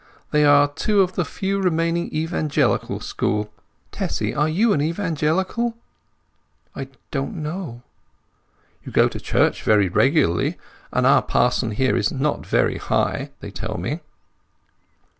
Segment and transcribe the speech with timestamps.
[0.31, 3.53] They are two of the few remaining Evangelical school.
[3.91, 5.77] Tessy, are you an Evangelical?"
[6.75, 7.83] "I don't know."
[8.83, 10.57] "You go to church very regularly,
[10.91, 13.99] and our parson here is not very High, they tell me."